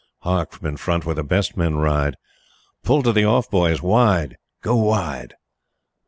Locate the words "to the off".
3.03-3.51